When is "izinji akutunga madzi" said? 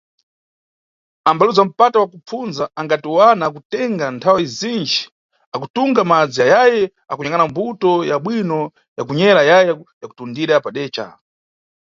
4.47-6.39